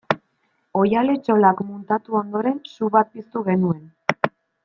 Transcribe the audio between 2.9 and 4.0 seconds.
bat piztu genuen.